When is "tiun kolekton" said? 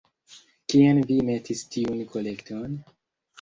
1.75-2.75